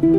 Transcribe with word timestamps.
Salut 0.00 0.14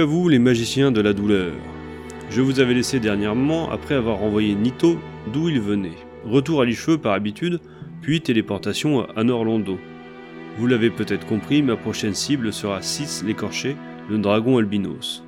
à 0.00 0.04
vous 0.04 0.28
les 0.28 0.40
magiciens 0.40 0.90
de 0.90 1.00
la 1.00 1.12
douleur. 1.12 1.52
Je 2.30 2.40
vous 2.40 2.58
avais 2.58 2.74
laissé 2.74 2.98
dernièrement 2.98 3.70
après 3.70 3.94
avoir 3.94 4.18
renvoyé 4.18 4.56
Nito 4.56 4.98
d'où 5.32 5.48
il 5.48 5.60
venait. 5.60 5.94
Retour 6.24 6.60
à 6.60 6.64
l'Icheveux 6.64 6.98
par 6.98 7.12
habitude, 7.12 7.60
puis 8.02 8.20
téléportation 8.20 9.08
à 9.14 9.22
Norlando. 9.22 9.78
Vous 10.58 10.66
l'avez 10.66 10.90
peut-être 10.90 11.26
compris, 11.26 11.62
ma 11.62 11.76
prochaine 11.76 12.14
cible 12.14 12.52
sera 12.52 12.80
6 12.80 13.24
l'écorché, 13.26 13.76
le 14.08 14.16
dragon 14.18 14.56
albinos. 14.56 15.22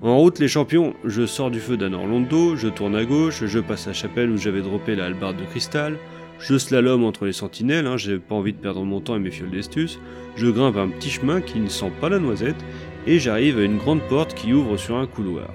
En 0.00 0.16
route 0.16 0.38
les 0.38 0.48
champions, 0.48 0.94
je 1.04 1.26
sors 1.26 1.50
du 1.50 1.60
feu 1.60 1.76
d'Anorlando, 1.76 2.56
je 2.56 2.68
tourne 2.68 2.96
à 2.96 3.04
gauche, 3.04 3.44
je 3.44 3.58
passe 3.58 3.86
la 3.86 3.92
chapelle 3.92 4.30
où 4.30 4.38
j'avais 4.38 4.62
droppé 4.62 4.94
la 4.96 5.06
hallebarde 5.06 5.36
de 5.36 5.44
cristal, 5.44 5.98
je 6.38 6.56
slalom 6.56 7.04
entre 7.04 7.26
les 7.26 7.32
sentinelles, 7.32 7.86
hein, 7.86 7.96
j'ai 7.96 8.18
pas 8.18 8.36
envie 8.36 8.52
de 8.52 8.58
perdre 8.58 8.84
mon 8.84 9.00
temps 9.00 9.16
et 9.16 9.18
mes 9.18 9.30
fioles 9.30 9.50
d'estus, 9.50 9.98
je 10.36 10.46
grimpe 10.46 10.76
un 10.76 10.88
petit 10.88 11.10
chemin 11.10 11.40
qui 11.40 11.58
ne 11.58 11.68
sent 11.68 11.92
pas 12.00 12.08
la 12.08 12.18
noisette, 12.18 12.64
et 13.06 13.18
j'arrive 13.18 13.58
à 13.58 13.62
une 13.62 13.78
grande 13.78 14.02
porte 14.08 14.34
qui 14.34 14.52
ouvre 14.52 14.76
sur 14.76 14.96
un 14.96 15.06
couloir. 15.06 15.50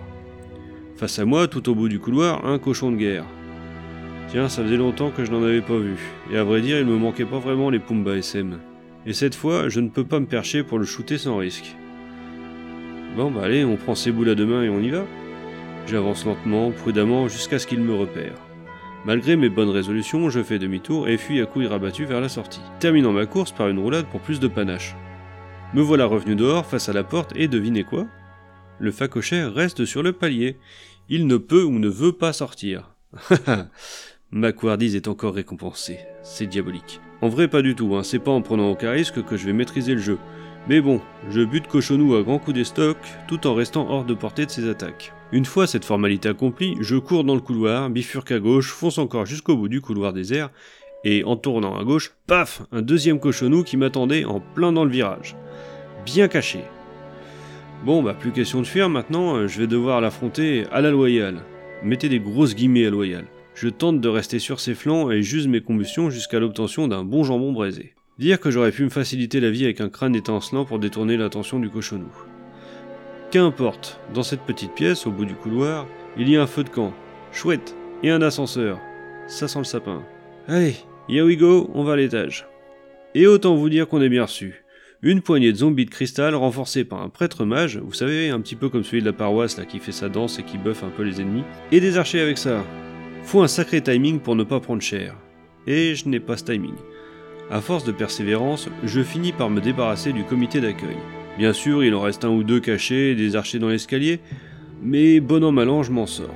Face 0.95 1.17
à 1.19 1.25
moi, 1.25 1.47
tout 1.47 1.69
au 1.69 1.75
bout 1.75 1.89
du 1.89 1.99
couloir, 1.99 2.45
un 2.45 2.59
cochon 2.59 2.91
de 2.91 2.97
guerre. 2.97 3.25
Tiens, 4.33 4.49
ça 4.49 4.63
faisait 4.63 4.77
longtemps 4.77 5.11
que 5.11 5.23
je 5.23 5.29
n'en 5.29 5.43
avais 5.43 5.61
pas 5.61 5.77
vu, 5.77 5.95
et 6.31 6.39
à 6.39 6.43
vrai 6.43 6.61
dire, 6.61 6.79
il 6.79 6.87
me 6.87 6.97
manquait 6.97 7.23
pas 7.23 7.37
vraiment 7.37 7.69
les 7.69 7.77
Pumba 7.77 8.17
SM. 8.17 8.57
Et 9.05 9.13
cette 9.13 9.35
fois, 9.35 9.69
je 9.69 9.79
ne 9.79 9.89
peux 9.89 10.05
pas 10.05 10.19
me 10.19 10.25
percher 10.25 10.63
pour 10.63 10.79
le 10.79 10.85
shooter 10.85 11.19
sans 11.19 11.37
risque. 11.37 11.75
Bon 13.15 13.29
bah 13.29 13.41
allez, 13.43 13.63
on 13.63 13.75
prend 13.75 13.93
ses 13.93 14.11
boules 14.11 14.29
à 14.29 14.33
deux 14.33 14.47
mains 14.47 14.63
et 14.63 14.69
on 14.69 14.79
y 14.79 14.89
va. 14.89 15.05
J'avance 15.85 16.25
lentement, 16.25 16.71
prudemment, 16.71 17.27
jusqu'à 17.27 17.59
ce 17.59 17.67
qu'il 17.67 17.81
me 17.81 17.93
repère. 17.93 18.33
Malgré 19.05 19.35
mes 19.35 19.49
bonnes 19.49 19.69
résolutions, 19.69 20.31
je 20.31 20.41
fais 20.41 20.57
demi-tour 20.57 21.07
et 21.07 21.17
fuis 21.17 21.39
à 21.39 21.45
coups 21.45 21.67
rabattus 21.67 22.07
vers 22.07 22.19
la 22.19 22.27
sortie, 22.27 22.61
terminant 22.79 23.11
ma 23.11 23.27
course 23.27 23.51
par 23.51 23.67
une 23.67 23.77
roulade 23.77 24.07
pour 24.07 24.21
plus 24.21 24.39
de 24.39 24.47
panache. 24.47 24.95
Me 25.75 25.81
voilà 25.83 26.05
revenu 26.05 26.35
dehors 26.35 26.65
face 26.65 26.89
à 26.89 26.93
la 26.93 27.03
porte 27.03 27.33
et 27.35 27.47
devinez 27.47 27.83
quoi? 27.83 28.07
Le 28.79 28.91
facochère 28.91 29.53
reste 29.53 29.85
sur 29.85 30.01
le 30.01 30.11
palier. 30.11 30.57
Il 31.07 31.27
ne 31.27 31.37
peut 31.37 31.63
ou 31.63 31.77
ne 31.77 31.87
veut 31.87 32.13
pas 32.13 32.33
sortir. 32.33 32.95
Ma 34.35 34.51
couardise 34.51 34.95
est 34.95 35.07
encore 35.07 35.35
récompensée. 35.35 35.99
C'est 36.23 36.47
diabolique. 36.47 36.99
En 37.21 37.29
vrai, 37.29 37.47
pas 37.47 37.61
du 37.61 37.75
tout, 37.75 37.95
hein. 37.95 38.01
c'est 38.01 38.17
pas 38.17 38.31
en 38.31 38.41
prenant 38.41 38.71
aucun 38.71 38.89
risque 38.89 39.23
que 39.23 39.37
je 39.37 39.45
vais 39.45 39.53
maîtriser 39.53 39.93
le 39.93 40.01
jeu. 40.01 40.17
Mais 40.67 40.81
bon, 40.81 41.01
je 41.29 41.41
bute 41.41 41.67
Cochonou 41.67 42.15
à 42.15 42.23
grands 42.23 42.39
coups 42.39 42.55
d'estoc, 42.55 42.97
tout 43.27 43.45
en 43.45 43.53
restant 43.53 43.87
hors 43.87 44.05
de 44.05 44.15
portée 44.15 44.47
de 44.47 44.51
ses 44.51 44.67
attaques. 44.67 45.13
Une 45.31 45.45
fois 45.45 45.67
cette 45.67 45.85
formalité 45.85 46.29
accomplie, 46.29 46.75
je 46.79 46.95
cours 46.95 47.23
dans 47.23 47.35
le 47.35 47.41
couloir, 47.41 47.91
bifurque 47.91 48.31
à 48.31 48.39
gauche, 48.39 48.71
fonce 48.71 48.97
encore 48.97 49.27
jusqu'au 49.27 49.55
bout 49.55 49.67
du 49.67 49.81
couloir 49.81 50.13
désert, 50.13 50.49
et 51.03 51.23
en 51.23 51.35
tournant 51.35 51.77
à 51.77 51.83
gauche, 51.83 52.13
paf 52.25 52.63
Un 52.71 52.81
deuxième 52.81 53.19
Cochonou 53.19 53.63
qui 53.63 53.77
m'attendait 53.77 54.25
en 54.25 54.39
plein 54.39 54.71
dans 54.71 54.83
le 54.83 54.91
virage 54.91 55.35
bien 56.05 56.27
caché. 56.27 56.59
Bon, 57.85 58.01
bah 58.01 58.13
plus 58.13 58.31
question 58.31 58.61
de 58.61 58.67
fuir 58.67 58.89
maintenant, 58.89 59.35
euh, 59.35 59.47
je 59.47 59.59
vais 59.59 59.67
devoir 59.67 60.01
l'affronter 60.01 60.65
à 60.71 60.81
la 60.81 60.91
loyale. 60.91 61.41
Mettez 61.83 62.09
des 62.09 62.19
grosses 62.19 62.55
guillemets 62.55 62.85
à 62.85 62.89
loyale. 62.89 63.25
Je 63.55 63.69
tente 63.69 64.01
de 64.01 64.09
rester 64.09 64.39
sur 64.39 64.59
ses 64.59 64.73
flancs 64.73 65.11
et 65.11 65.21
j'use 65.21 65.47
mes 65.47 65.61
combustions 65.61 66.09
jusqu'à 66.09 66.39
l'obtention 66.39 66.87
d'un 66.87 67.03
bon 67.03 67.23
jambon 67.23 67.51
braisé. 67.51 67.93
Dire 68.19 68.39
que 68.39 68.51
j'aurais 68.51 68.71
pu 68.71 68.83
me 68.83 68.89
faciliter 68.89 69.39
la 69.39 69.51
vie 69.51 69.63
avec 69.63 69.81
un 69.81 69.89
crâne 69.89 70.15
étincelant 70.15 70.65
pour 70.65 70.79
détourner 70.79 71.17
l'attention 71.17 71.59
du 71.59 71.69
cochonou. 71.69 72.11
Qu'importe, 73.31 73.99
dans 74.13 74.23
cette 74.23 74.41
petite 74.41 74.73
pièce, 74.73 75.07
au 75.07 75.11
bout 75.11 75.25
du 75.25 75.35
couloir, 75.35 75.87
il 76.17 76.29
y 76.29 76.37
a 76.37 76.41
un 76.43 76.47
feu 76.47 76.63
de 76.63 76.69
camp. 76.69 76.93
Chouette, 77.31 77.75
et 78.03 78.09
un 78.09 78.21
ascenseur. 78.21 78.79
Ça 79.27 79.47
sent 79.47 79.59
le 79.59 79.63
sapin. 79.65 80.03
Allez, 80.47 80.75
here 81.09 81.25
we 81.25 81.37
go, 81.37 81.69
on 81.73 81.83
va 81.83 81.93
à 81.93 81.95
l'étage. 81.95 82.47
Et 83.15 83.27
autant 83.27 83.55
vous 83.55 83.69
dire 83.69 83.87
qu'on 83.87 84.01
est 84.01 84.09
bien 84.09 84.23
reçu 84.23 84.63
une 85.03 85.21
poignée 85.21 85.51
de 85.51 85.57
zombies 85.57 85.83
de 85.83 85.89
cristal 85.89 86.33
renforcés 86.33 86.85
par 86.85 87.01
un 87.01 87.09
prêtre 87.09 87.43
mage, 87.43 87.77
vous 87.77 87.91
savez, 87.91 88.29
un 88.29 88.39
petit 88.39 88.55
peu 88.55 88.69
comme 88.69 88.85
celui 88.85 89.01
de 89.01 89.05
la 89.05 89.11
paroisse 89.11 89.57
là 89.57 89.65
qui 89.65 89.79
fait 89.79 89.91
sa 89.91 90.07
danse 90.07 90.39
et 90.39 90.43
qui 90.43 90.57
buffe 90.57 90.83
un 90.83 90.89
peu 90.89 91.03
les 91.03 91.19
ennemis, 91.19 91.43
et 91.73 91.81
des 91.81 91.97
archers 91.97 92.21
avec 92.21 92.37
ça. 92.37 92.63
Faut 93.23 93.41
un 93.41 93.47
sacré 93.47 93.81
timing 93.81 94.19
pour 94.19 94.35
ne 94.35 94.43
pas 94.43 94.59
prendre 94.59 94.81
cher. 94.81 95.15
Et 95.65 95.95
je 95.95 96.07
n'ai 96.07 96.19
pas 96.19 96.37
ce 96.37 96.43
timing. 96.43 96.75
À 97.49 97.61
force 97.61 97.83
de 97.83 97.91
persévérance, 97.91 98.69
je 98.83 99.01
finis 99.01 99.31
par 99.31 99.49
me 99.49 99.61
débarrasser 99.61 100.13
du 100.13 100.23
comité 100.23 100.61
d'accueil. 100.61 100.97
Bien 101.37 101.53
sûr, 101.53 101.83
il 101.83 101.95
en 101.95 102.01
reste 102.01 102.25
un 102.25 102.29
ou 102.29 102.43
deux 102.43 102.59
cachés, 102.59 103.15
des 103.15 103.35
archers 103.35 103.59
dans 103.59 103.69
l'escalier, 103.69 104.19
mais 104.81 105.19
bon 105.19 105.43
an 105.43 105.51
mal 105.51 105.67
je 105.83 105.91
m'en 105.91 106.05
sors. 106.05 106.35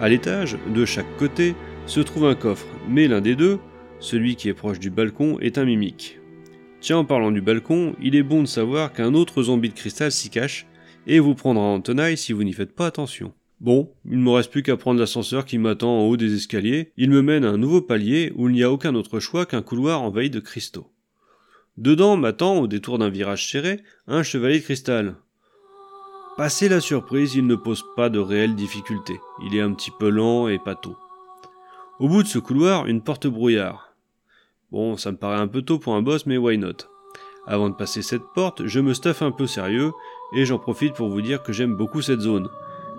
À 0.00 0.08
l'étage, 0.08 0.56
de 0.74 0.84
chaque 0.84 1.16
côté, 1.18 1.54
se 1.86 2.00
trouve 2.00 2.26
un 2.26 2.34
coffre, 2.34 2.68
mais 2.88 3.08
l'un 3.08 3.20
des 3.20 3.36
deux, 3.36 3.58
celui 3.98 4.36
qui 4.36 4.48
est 4.48 4.54
proche 4.54 4.78
du 4.78 4.90
balcon, 4.90 5.38
est 5.40 5.58
un 5.58 5.64
mimique. 5.64 6.18
Tiens, 6.80 6.98
en 6.98 7.04
parlant 7.04 7.30
du 7.30 7.42
balcon, 7.42 7.94
il 8.00 8.16
est 8.16 8.22
bon 8.22 8.40
de 8.40 8.46
savoir 8.46 8.92
qu'un 8.92 9.12
autre 9.12 9.42
zombie 9.42 9.68
de 9.68 9.74
cristal 9.74 10.10
s'y 10.10 10.30
cache 10.30 10.66
et 11.06 11.18
vous 11.18 11.34
prendra 11.34 11.64
en 11.64 11.80
tenaille 11.80 12.16
si 12.16 12.32
vous 12.32 12.44
n'y 12.44 12.54
faites 12.54 12.74
pas 12.74 12.86
attention. 12.86 13.34
Bon, 13.60 13.92
il 14.06 14.18
ne 14.18 14.24
me 14.24 14.30
reste 14.30 14.50
plus 14.50 14.62
qu'à 14.62 14.78
prendre 14.78 14.98
l'ascenseur 14.98 15.44
qui 15.44 15.58
m'attend 15.58 16.00
en 16.00 16.06
haut 16.06 16.16
des 16.16 16.34
escaliers. 16.34 16.92
Il 16.96 17.10
me 17.10 17.20
mène 17.20 17.44
à 17.44 17.50
un 17.50 17.58
nouveau 17.58 17.82
palier 17.82 18.32
où 18.34 18.48
il 18.48 18.54
n'y 18.54 18.62
a 18.62 18.72
aucun 18.72 18.94
autre 18.94 19.20
choix 19.20 19.44
qu'un 19.44 19.60
couloir 19.60 20.00
envahi 20.00 20.30
de 20.30 20.40
cristaux. 20.40 20.90
Dedans 21.76 22.16
m'attend, 22.16 22.58
au 22.58 22.66
détour 22.66 22.98
d'un 22.98 23.10
virage 23.10 23.50
serré, 23.50 23.82
un 24.06 24.22
chevalier 24.22 24.60
de 24.60 24.64
cristal. 24.64 25.16
Passé 26.38 26.70
la 26.70 26.80
surprise, 26.80 27.34
il 27.34 27.46
ne 27.46 27.54
pose 27.54 27.84
pas 27.96 28.08
de 28.08 28.18
réelles 28.18 28.54
difficultés. 28.54 29.20
Il 29.44 29.54
est 29.54 29.60
un 29.60 29.74
petit 29.74 29.90
peu 29.98 30.08
lent 30.08 30.48
et 30.48 30.58
pâteau. 30.58 30.96
Au 31.98 32.08
bout 32.08 32.22
de 32.22 32.28
ce 32.28 32.38
couloir, 32.38 32.86
une 32.86 33.02
porte 33.02 33.26
brouillard. 33.26 33.94
Bon, 34.72 34.96
ça 34.96 35.12
me 35.12 35.18
paraît 35.18 35.40
un 35.40 35.48
peu 35.48 35.60
tôt 35.60 35.78
pour 35.78 35.94
un 35.94 36.02
boss, 36.02 36.24
mais 36.24 36.38
why 36.38 36.56
not? 36.56 36.86
Avant 37.46 37.68
de 37.68 37.74
passer 37.74 38.00
cette 38.00 38.22
porte, 38.34 38.66
je 38.66 38.80
me 38.80 38.94
stuffe 38.94 39.20
un 39.20 39.32
peu 39.32 39.46
sérieux, 39.46 39.92
et 40.34 40.46
j'en 40.46 40.58
profite 40.58 40.94
pour 40.94 41.10
vous 41.10 41.20
dire 41.20 41.42
que 41.42 41.52
j'aime 41.52 41.74
beaucoup 41.74 42.00
cette 42.00 42.20
zone. 42.20 42.48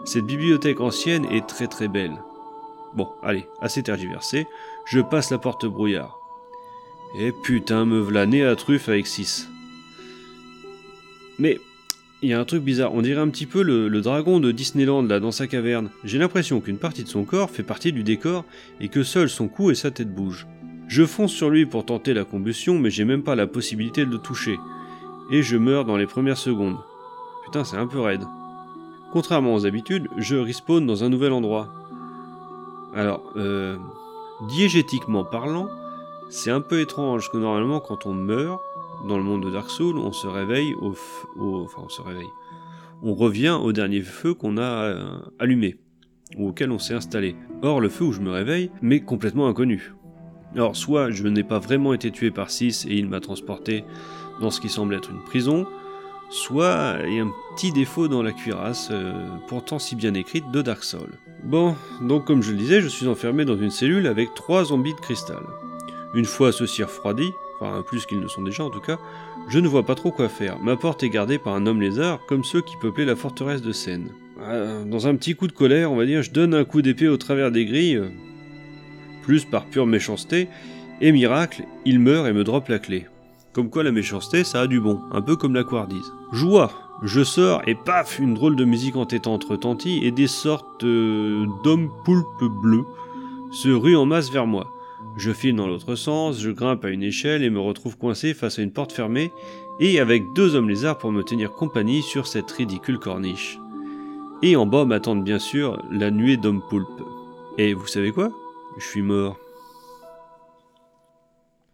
Cette 0.03 0.25
bibliothèque 0.25 0.81
ancienne 0.81 1.25
est 1.25 1.47
très 1.47 1.67
très 1.67 1.87
belle. 1.87 2.21
Bon, 2.95 3.09
allez, 3.21 3.47
assez 3.61 3.83
tergiversé, 3.83 4.47
je 4.85 4.99
passe 4.99 5.29
la 5.29 5.37
porte 5.37 5.65
brouillard. 5.65 6.19
Et 7.17 7.31
putain, 7.31 7.85
me 7.85 7.99
v'là 7.99 8.25
né 8.25 8.43
à 8.43 8.55
truffe 8.55 8.89
avec 8.89 9.05
6. 9.05 9.47
Mais, 11.39 11.59
il 12.21 12.29
y 12.29 12.33
a 12.33 12.39
un 12.39 12.45
truc 12.45 12.63
bizarre, 12.63 12.93
on 12.93 13.01
dirait 13.01 13.21
un 13.21 13.29
petit 13.29 13.45
peu 13.45 13.61
le, 13.61 13.87
le, 13.87 14.01
dragon 14.01 14.39
de 14.39 14.51
Disneyland 14.51 15.03
là 15.03 15.19
dans 15.19 15.31
sa 15.31 15.47
caverne. 15.47 15.89
J'ai 16.03 16.17
l'impression 16.17 16.61
qu'une 16.61 16.77
partie 16.77 17.03
de 17.03 17.09
son 17.09 17.23
corps 17.23 17.49
fait 17.49 17.63
partie 17.63 17.91
du 17.91 18.03
décor 18.03 18.43
et 18.79 18.89
que 18.89 19.03
seul 19.03 19.29
son 19.29 19.47
cou 19.47 19.71
et 19.71 19.75
sa 19.75 19.91
tête 19.91 20.13
bougent. 20.13 20.47
Je 20.87 21.05
fonce 21.05 21.31
sur 21.31 21.49
lui 21.49 21.65
pour 21.65 21.85
tenter 21.85 22.13
la 22.13 22.25
combustion, 22.25 22.77
mais 22.77 22.89
j'ai 22.89 23.05
même 23.05 23.23
pas 23.23 23.35
la 23.35 23.47
possibilité 23.47 24.05
de 24.05 24.11
le 24.11 24.17
toucher. 24.17 24.57
Et 25.31 25.41
je 25.41 25.57
meurs 25.57 25.85
dans 25.85 25.97
les 25.97 26.07
premières 26.07 26.37
secondes. 26.37 26.77
Putain, 27.45 27.63
c'est 27.63 27.77
un 27.77 27.87
peu 27.87 27.99
raide. 27.99 28.25
Contrairement 29.11 29.55
aux 29.55 29.65
habitudes, 29.65 30.07
je 30.17 30.35
respawn 30.35 30.85
dans 30.85 31.03
un 31.03 31.09
nouvel 31.09 31.33
endroit. 31.33 31.67
Alors, 32.95 33.21
euh, 33.35 33.77
diégétiquement 34.47 35.25
parlant, 35.25 35.67
c'est 36.29 36.51
un 36.51 36.61
peu 36.61 36.79
étrange 36.79 37.29
que 37.29 37.37
normalement 37.37 37.81
quand 37.81 38.05
on 38.05 38.13
meurt 38.13 38.61
dans 39.07 39.17
le 39.17 39.23
monde 39.23 39.43
de 39.43 39.51
Dark 39.51 39.69
Souls, 39.69 39.97
on 39.97 40.13
se 40.13 40.27
réveille 40.27 40.73
au, 40.75 40.95
enfin 41.63 41.81
on 41.83 41.89
se 41.89 42.01
réveille. 42.01 42.29
On 43.03 43.13
revient 43.13 43.57
au 43.61 43.73
dernier 43.73 44.01
feu 44.01 44.33
qu'on 44.33 44.57
a 44.57 44.61
euh, 44.61 45.19
allumé 45.39 45.77
ou 46.37 46.49
auquel 46.49 46.71
on 46.71 46.79
s'est 46.79 46.93
installé. 46.93 47.35
Or 47.61 47.81
le 47.81 47.89
feu 47.89 48.05
où 48.05 48.11
je 48.13 48.21
me 48.21 48.31
réveille 48.31 48.71
m'est 48.81 49.01
complètement 49.01 49.47
inconnu. 49.47 49.93
Alors, 50.55 50.75
soit 50.75 51.11
je 51.11 51.27
n'ai 51.27 51.43
pas 51.43 51.59
vraiment 51.59 51.93
été 51.93 52.11
tué 52.11 52.31
par 52.31 52.49
6 52.49 52.85
et 52.85 52.95
il 52.95 53.07
m'a 53.07 53.19
transporté 53.19 53.83
dans 54.39 54.51
ce 54.51 54.61
qui 54.61 54.69
semble 54.69 54.93
être 54.93 55.09
une 55.09 55.23
prison, 55.23 55.65
soit 56.31 56.95
il 57.05 57.13
y 57.13 57.19
a 57.19 57.23
un 57.23 57.31
petit 57.55 57.71
défaut 57.71 58.07
dans 58.07 58.23
la 58.23 58.31
cuirasse, 58.31 58.89
euh, 58.91 59.13
pourtant 59.47 59.77
si 59.77 59.95
bien 59.95 60.13
écrite, 60.13 60.49
de 60.49 60.61
Dark 60.61 60.83
Souls. 60.83 61.19
Bon, 61.43 61.75
donc 62.01 62.25
comme 62.25 62.41
je 62.41 62.51
le 62.51 62.57
disais, 62.57 62.81
je 62.81 62.87
suis 62.87 63.07
enfermé 63.07 63.45
dans 63.45 63.57
une 63.57 63.69
cellule 63.69 64.07
avec 64.07 64.33
trois 64.33 64.65
zombies 64.65 64.93
de 64.93 64.99
cristal. 64.99 65.43
Une 66.13 66.25
fois 66.25 66.51
ceux-ci 66.51 66.83
refroidis, 66.83 67.31
enfin 67.59 67.83
plus 67.85 68.05
qu'ils 68.05 68.19
ne 68.19 68.27
sont 68.27 68.41
déjà 68.41 68.63
en 68.63 68.69
tout 68.69 68.79
cas, 68.79 68.97
je 69.49 69.59
ne 69.59 69.67
vois 69.67 69.85
pas 69.85 69.95
trop 69.95 70.11
quoi 70.11 70.29
faire. 70.29 70.57
Ma 70.59 70.77
porte 70.77 71.03
est 71.03 71.09
gardée 71.09 71.37
par 71.37 71.53
un 71.53 71.67
homme 71.67 71.81
lézard, 71.81 72.19
comme 72.27 72.43
ceux 72.43 72.61
qui 72.61 72.75
peuplaient 72.81 73.05
la 73.05 73.15
forteresse 73.15 73.61
de 73.61 73.73
Seine. 73.73 74.09
Euh, 74.39 74.85
dans 74.85 75.07
un 75.07 75.15
petit 75.15 75.35
coup 75.35 75.47
de 75.47 75.51
colère, 75.51 75.91
on 75.91 75.97
va 75.97 76.05
dire, 76.05 76.23
je 76.23 76.31
donne 76.31 76.53
un 76.53 76.63
coup 76.63 76.81
d'épée 76.81 77.09
au 77.09 77.17
travers 77.17 77.51
des 77.51 77.65
grilles, 77.65 78.01
plus 79.21 79.43
par 79.43 79.65
pure 79.65 79.85
méchanceté, 79.85 80.47
et 81.01 81.11
miracle, 81.11 81.63
il 81.85 81.99
meurt 81.99 82.27
et 82.27 82.33
me 82.33 82.43
droppe 82.43 82.69
la 82.69 82.79
clé. 82.79 83.07
Comme 83.53 83.69
quoi 83.69 83.83
la 83.83 83.91
méchanceté, 83.91 84.45
ça 84.45 84.61
a 84.61 84.67
du 84.67 84.79
bon, 84.79 85.01
un 85.11 85.21
peu 85.21 85.35
comme 85.35 85.53
la 85.53 85.65
couardise. 85.65 86.13
Joie 86.31 86.71
Je 87.03 87.21
sors 87.23 87.61
et 87.67 87.75
paf 87.75 88.17
Une 88.19 88.33
drôle 88.33 88.55
de 88.55 88.63
musique 88.63 88.95
entêtante 88.95 89.43
retentit 89.43 90.05
et 90.05 90.11
des 90.11 90.27
sortes 90.27 90.85
d'hommes 90.85 91.91
poulpes 92.05 92.43
bleus 92.61 92.85
se 93.51 93.67
ruent 93.67 93.97
en 93.97 94.05
masse 94.05 94.31
vers 94.31 94.47
moi. 94.47 94.71
Je 95.17 95.33
file 95.33 95.57
dans 95.57 95.67
l'autre 95.67 95.95
sens, 95.95 96.39
je 96.39 96.49
grimpe 96.49 96.85
à 96.85 96.89
une 96.89 97.03
échelle 97.03 97.43
et 97.43 97.49
me 97.49 97.59
retrouve 97.59 97.97
coincé 97.97 98.33
face 98.33 98.57
à 98.57 98.61
une 98.61 98.71
porte 98.71 98.93
fermée 98.93 99.33
et 99.81 99.99
avec 99.99 100.23
deux 100.33 100.55
hommes 100.55 100.69
lézards 100.69 100.97
pour 100.97 101.11
me 101.11 101.23
tenir 101.23 101.51
compagnie 101.51 102.01
sur 102.01 102.27
cette 102.27 102.49
ridicule 102.51 102.99
corniche. 102.99 103.59
Et 104.41 104.55
en 104.55 104.65
bas 104.65 104.85
m'attendent 104.85 105.25
bien 105.25 105.39
sûr 105.39 105.77
la 105.91 106.09
nuée 106.09 106.37
d'hommes 106.37 106.63
poulpes. 106.69 107.03
Et 107.57 107.73
vous 107.73 107.87
savez 107.87 108.13
quoi? 108.13 108.31
Je 108.77 108.85
suis 108.85 109.01
mort. 109.01 109.37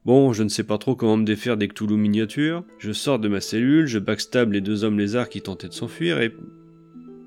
Bon, 0.08 0.32
je 0.32 0.42
ne 0.42 0.48
sais 0.48 0.64
pas 0.64 0.78
trop 0.78 0.96
comment 0.96 1.18
me 1.18 1.26
défaire 1.26 1.58
des 1.58 1.68
Cthulhu 1.68 1.98
miniatures. 1.98 2.64
Je 2.80 2.94
sors 2.94 3.20
de 3.20 3.28
ma 3.28 3.42
cellule, 3.42 3.88
je 3.88 4.00
backstab 4.00 4.54
les 4.54 4.62
deux 4.62 4.86
hommes 4.86 4.98
lézards 4.98 5.28
qui 5.28 5.42
tentaient 5.42 5.68
de 5.68 5.74
s'enfuir 5.74 6.22
et. 6.22 6.34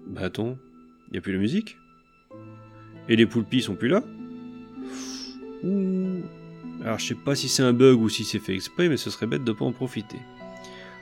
Bah 0.07 0.23
attends, 0.23 0.57
y 1.13 1.19
a 1.19 1.21
plus 1.21 1.35
de 1.35 1.39
musique? 1.39 1.77
Et 3.11 3.17
les 3.17 3.27
poulpis 3.27 3.61
sont 3.61 3.75
plus 3.75 3.89
là? 3.89 4.03
Ouh. 5.63 6.23
Alors 6.83 6.99
je 6.99 7.05
sais 7.05 7.15
pas 7.15 7.35
si 7.35 7.51
c'est 7.51 7.63
un 7.63 7.75
bug 7.75 8.01
ou 8.01 8.09
si 8.09 8.25
c'est 8.25 8.39
fait 8.39 8.55
exprès, 8.55 8.89
mais 8.89 8.97
ce 8.97 9.11
serait 9.11 9.27
bête 9.27 9.45
de 9.45 9.53
pas 9.53 9.67
en 9.67 9.73
profiter. 9.73 10.17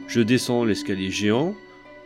Je 0.09 0.21
descends 0.21 0.65
l'escalier 0.65 1.13
géant, 1.13 1.55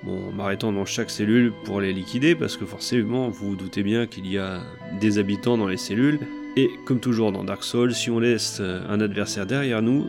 bon, 0.03 0.33
m'arrêtant 0.33 0.71
dans 0.75 0.85
chaque 0.85 1.09
cellule 1.09 1.51
pour 1.65 1.81
les 1.81 1.95
liquider, 1.95 2.35
parce 2.35 2.59
que 2.59 2.67
forcément, 2.67 3.31
vous 3.31 3.53
vous 3.53 3.57
doutez 3.57 3.83
bien 3.83 4.07
qu'il 4.07 4.27
y 4.27 4.37
a 4.37 4.61
des 5.01 5.17
habitants 5.17 5.57
dans 5.57 5.69
les 5.69 5.79
cellules, 5.79 6.19
et 6.57 6.71
comme 6.85 7.01
toujours 7.01 7.33
dans 7.33 7.45
Dark 7.45 7.65
Souls, 7.65 7.95
si 7.95 8.11
on 8.11 8.19
laisse 8.19 8.61
un 8.61 9.01
adversaire 9.01 9.47
derrière 9.47 9.83
nous, 9.83 10.07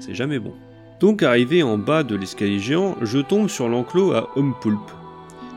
c'est 0.00 0.14
jamais 0.14 0.38
bon. 0.38 0.54
Donc 1.00 1.22
arrivé 1.22 1.62
en 1.62 1.78
bas 1.78 2.02
de 2.02 2.14
l'escalier 2.14 2.58
géant, 2.58 2.96
je 3.02 3.18
tombe 3.18 3.48
sur 3.48 3.68
l'enclos 3.68 4.12
à 4.12 4.30
Homme 4.36 4.54
Poulpe. 4.60 4.90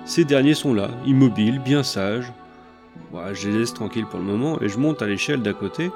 Ces 0.06 0.26
derniers 0.26 0.54
sont 0.54 0.74
là, 0.74 0.90
immobiles, 1.06 1.60
bien 1.60 1.84
sages. 1.84 2.32
je 3.34 3.50
les 3.50 3.60
laisse 3.60 3.74
tranquilles 3.74 4.06
pour 4.06 4.20
le 4.20 4.26
moment 4.26 4.62
et 4.62 4.70
je 4.70 4.78
monte 4.78 5.02
à 5.02 5.08
l'échelle 5.08 5.42
d'à 5.42 5.54
côté 5.54 5.92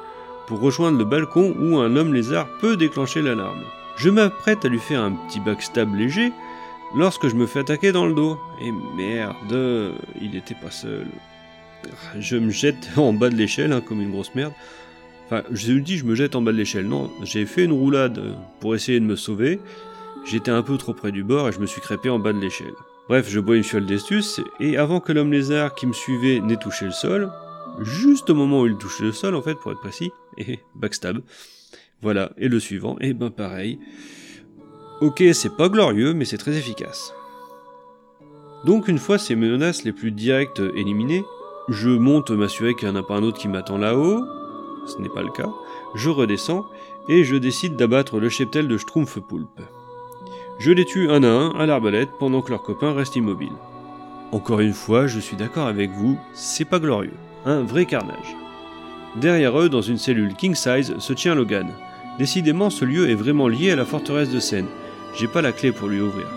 pour 0.47 0.59
rejoindre 0.59 0.97
le 0.97 1.05
balcon 1.05 1.55
où 1.59 1.77
un 1.77 1.95
homme 1.95 2.13
lézard 2.13 2.47
peut 2.59 2.75
déclencher 2.75 3.21
l'alarme. 3.21 3.63
Je 3.97 4.09
m'apprête 4.09 4.65
à 4.65 4.67
lui 4.67 4.79
faire 4.79 5.03
un 5.03 5.11
petit 5.11 5.39
backstab 5.39 5.93
léger 5.93 6.31
lorsque 6.95 7.27
je 7.27 7.35
me 7.35 7.45
fais 7.45 7.59
attaquer 7.59 7.91
dans 7.91 8.07
le 8.07 8.13
dos. 8.13 8.39
Et 8.61 8.71
merde, 8.71 9.93
il 10.21 10.31
n'était 10.31 10.55
pas 10.55 10.71
seul. 10.71 11.05
Je 12.19 12.37
me 12.37 12.49
jette 12.49 12.89
en 12.97 13.13
bas 13.13 13.29
de 13.29 13.35
l'échelle 13.35 13.71
hein, 13.71 13.81
comme 13.81 14.01
une 14.01 14.11
grosse 14.11 14.33
merde. 14.35 14.53
Enfin, 15.25 15.43
je 15.51 15.71
lui 15.71 15.81
dis 15.81 15.97
je 15.97 16.05
me 16.05 16.15
jette 16.15 16.35
en 16.35 16.41
bas 16.41 16.51
de 16.51 16.57
l'échelle. 16.57 16.87
Non, 16.87 17.11
j'ai 17.23 17.45
fait 17.45 17.65
une 17.65 17.71
roulade 17.71 18.21
pour 18.59 18.75
essayer 18.75 18.99
de 18.99 19.05
me 19.05 19.15
sauver. 19.15 19.59
J'étais 20.25 20.51
un 20.51 20.63
peu 20.63 20.77
trop 20.77 20.93
près 20.93 21.11
du 21.11 21.23
bord 21.23 21.47
et 21.47 21.51
je 21.51 21.59
me 21.59 21.65
suis 21.65 21.81
crêpé 21.81 22.09
en 22.09 22.19
bas 22.19 22.33
de 22.33 22.39
l'échelle. 22.39 22.73
Bref, 23.07 23.27
je 23.27 23.39
bois 23.39 23.55
une 23.55 23.63
fiole 23.63 23.85
d'estus 23.85 24.39
et 24.59 24.77
avant 24.77 24.99
que 24.99 25.11
l'homme 25.11 25.31
lézard 25.31 25.73
qui 25.73 25.87
me 25.87 25.93
suivait 25.93 26.39
n'ait 26.39 26.57
touché 26.57 26.85
le 26.85 26.91
sol, 26.91 27.31
juste 27.81 28.29
au 28.29 28.35
moment 28.35 28.61
où 28.61 28.67
il 28.67 28.77
touche 28.77 28.99
le 28.99 29.11
sol 29.11 29.33
en 29.33 29.41
fait 29.41 29.55
pour 29.55 29.71
être 29.71 29.79
précis, 29.79 30.11
et 30.37 30.59
backstab. 30.75 31.21
Voilà, 32.01 32.31
et 32.37 32.47
le 32.47 32.59
suivant, 32.59 32.97
et 33.01 33.13
ben 33.13 33.29
pareil. 33.29 33.79
Ok, 35.01 35.23
c'est 35.33 35.55
pas 35.55 35.69
glorieux, 35.69 36.13
mais 36.13 36.25
c'est 36.25 36.37
très 36.37 36.55
efficace. 36.55 37.13
Donc 38.65 38.87
une 38.87 38.99
fois 38.99 39.17
ces 39.17 39.35
menaces 39.35 39.83
les 39.83 39.93
plus 39.93 40.11
directes 40.11 40.61
éliminées, 40.75 41.23
je 41.69 41.89
monte 41.89 42.31
m'assurer 42.31 42.75
qu'il 42.75 42.89
n'y 42.89 42.95
en 42.95 42.99
a 42.99 43.03
pas 43.03 43.15
un 43.15 43.23
autre 43.23 43.37
qui 43.37 43.47
m'attend 43.47 43.77
là-haut, 43.77 44.25
ce 44.85 44.97
n'est 45.01 45.09
pas 45.09 45.21
le 45.21 45.31
cas, 45.31 45.49
je 45.95 46.09
redescends, 46.09 46.65
et 47.07 47.23
je 47.23 47.35
décide 47.35 47.75
d'abattre 47.75 48.19
le 48.19 48.29
cheptel 48.29 48.67
de 48.67 48.77
Schtroumpfpoulpe. 48.77 49.61
Je 50.59 50.71
les 50.71 50.85
tue 50.85 51.09
un 51.09 51.23
à 51.23 51.27
un 51.27 51.51
à 51.51 51.65
l'arbalète 51.65 52.09
pendant 52.19 52.41
que 52.41 52.49
leurs 52.49 52.63
copains 52.63 52.93
restent 52.93 53.15
immobiles. 53.15 53.49
Encore 54.31 54.59
une 54.59 54.73
fois, 54.73 55.07
je 55.07 55.19
suis 55.19 55.37
d'accord 55.37 55.67
avec 55.67 55.91
vous, 55.91 56.19
c'est 56.33 56.65
pas 56.65 56.79
glorieux. 56.79 57.13
Un 57.45 57.63
vrai 57.63 57.85
carnage. 57.85 58.35
Derrière 59.15 59.59
eux, 59.59 59.69
dans 59.69 59.81
une 59.81 59.97
cellule 59.97 60.35
king 60.35 60.55
size, 60.55 60.97
se 60.99 61.13
tient 61.13 61.33
Logan. 61.33 61.69
Décidément, 62.19 62.69
ce 62.69 62.85
lieu 62.85 63.09
est 63.09 63.15
vraiment 63.15 63.47
lié 63.47 63.71
à 63.71 63.75
la 63.75 63.85
forteresse 63.85 64.29
de 64.29 64.39
Seine. 64.39 64.67
J'ai 65.15 65.27
pas 65.27 65.41
la 65.41 65.51
clé 65.51 65.71
pour 65.71 65.87
lui 65.87 66.01
ouvrir. 66.01 66.27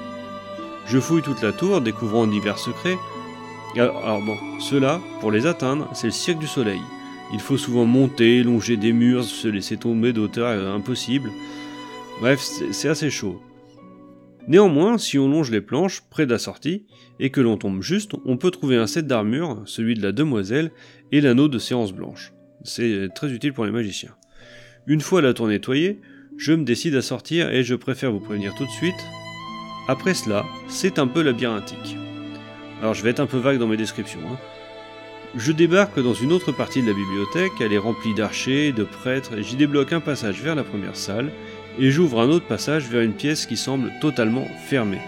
Je 0.86 0.98
fouille 0.98 1.22
toute 1.22 1.42
la 1.42 1.52
tour, 1.52 1.80
découvrant 1.80 2.26
divers 2.26 2.58
secrets. 2.58 2.98
Alors, 3.76 4.20
bon, 4.20 4.36
ceux-là, 4.60 5.00
pour 5.20 5.30
les 5.30 5.46
atteindre, 5.46 5.88
c'est 5.94 6.08
le 6.08 6.12
cirque 6.12 6.38
du 6.38 6.46
soleil. 6.46 6.80
Il 7.32 7.40
faut 7.40 7.56
souvent 7.56 7.86
monter, 7.86 8.42
longer 8.42 8.76
des 8.76 8.92
murs, 8.92 9.24
se 9.24 9.48
laisser 9.48 9.78
tomber 9.78 10.12
d'auteur 10.12 10.48
euh, 10.48 10.74
impossible. 10.74 11.30
Bref, 12.20 12.40
c'est 12.70 12.88
assez 12.88 13.08
chaud. 13.08 13.40
Néanmoins, 14.48 14.98
si 14.98 15.18
on 15.18 15.28
longe 15.28 15.50
les 15.50 15.62
planches 15.62 16.02
près 16.10 16.26
de 16.26 16.32
la 16.32 16.38
sortie, 16.38 16.84
et 17.18 17.30
que 17.30 17.40
l'on 17.40 17.56
tombe 17.56 17.82
juste, 17.82 18.12
on 18.26 18.36
peut 18.36 18.50
trouver 18.50 18.76
un 18.76 18.86
set 18.86 19.06
d'armure, 19.06 19.62
celui 19.64 19.94
de 19.94 20.02
la 20.02 20.12
demoiselle, 20.12 20.72
et 21.10 21.20
l'anneau 21.20 21.48
de 21.48 21.58
séance 21.58 21.92
blanche. 21.92 22.32
C'est 22.64 23.08
très 23.14 23.32
utile 23.32 23.52
pour 23.52 23.64
les 23.64 23.72
magiciens. 23.72 24.14
Une 24.86 25.00
fois 25.00 25.22
la 25.22 25.32
tour 25.32 25.46
nettoyée, 25.48 26.00
je 26.36 26.52
me 26.52 26.64
décide 26.64 26.94
à 26.96 27.02
sortir 27.02 27.50
et 27.50 27.62
je 27.62 27.74
préfère 27.74 28.12
vous 28.12 28.20
prévenir 28.20 28.54
tout 28.54 28.64
de 28.64 28.70
suite. 28.70 28.94
Après 29.88 30.14
cela, 30.14 30.44
c'est 30.68 30.98
un 30.98 31.06
peu 31.06 31.22
labyrinthique. 31.22 31.96
Alors 32.82 32.94
je 32.94 33.02
vais 33.02 33.10
être 33.10 33.20
un 33.20 33.26
peu 33.26 33.38
vague 33.38 33.58
dans 33.58 33.68
mes 33.68 33.76
descriptions. 33.76 34.20
Hein. 34.26 34.36
Je 35.36 35.52
débarque 35.52 35.98
dans 36.00 36.14
une 36.14 36.32
autre 36.32 36.50
partie 36.50 36.82
de 36.82 36.88
la 36.88 36.92
bibliothèque, 36.92 37.52
elle 37.60 37.72
est 37.72 37.78
remplie 37.78 38.12
d'archers, 38.12 38.72
de 38.72 38.82
prêtres, 38.82 39.30
j'y 39.38 39.56
débloque 39.56 39.92
un 39.92 40.00
passage 40.00 40.42
vers 40.42 40.56
la 40.56 40.64
première 40.64 40.96
salle, 40.96 41.30
et 41.78 41.90
j'ouvre 41.90 42.20
un 42.20 42.28
autre 42.28 42.44
passage 42.44 42.88
vers 42.88 43.00
une 43.00 43.14
pièce 43.14 43.46
qui 43.46 43.56
semble 43.56 43.92
totalement 44.00 44.46
fermée. 44.66 45.00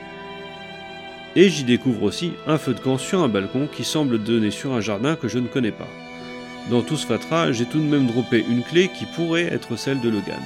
Et 1.37 1.51
j'y 1.51 1.65
découvre 1.65 2.05
aussi 2.05 2.33
un 2.47 2.59
feu 2.59 2.75
de 2.75 2.81
camp 2.81 2.97
sur 2.97 3.21
un 3.21 3.29
balcon 3.29 3.69
qui 3.71 3.83
semble 3.83 4.23
donner 4.23 4.53
sur 4.53 4.73
un 4.73 4.81
jardin 4.81 5.17
que 5.17 5.29
je 5.29 5.41
ne 5.41 5.49
connais 5.49 5.73
pas. 5.73 5.89
Dans 6.71 6.81
tout 6.81 6.97
ce 6.97 7.07
fatras, 7.07 7.51
j'ai 7.53 7.67
tout 7.67 7.81
de 7.81 7.85
même 7.85 8.07
droppé 8.07 8.43
une 8.49 8.63
clé 8.63 8.89
qui 8.89 9.05
pourrait 9.05 9.53
être 9.53 9.77
celle 9.77 10.01
de 10.01 10.09
Logan. 10.09 10.41